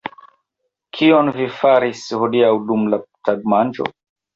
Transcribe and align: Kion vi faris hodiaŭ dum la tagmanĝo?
Kion 0.99 1.29
vi 1.37 1.47
faris 1.59 2.03
hodiaŭ 2.23 2.53
dum 2.69 2.93
la 2.97 3.05
tagmanĝo? 3.31 3.93